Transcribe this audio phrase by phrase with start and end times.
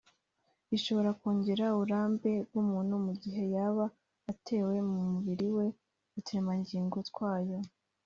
[0.77, 3.85] ishobora kongera uburambe bw’umuntu mu gihe yaba
[4.31, 5.65] atewe mu mubiri we
[6.19, 7.57] uturemgangingo twayo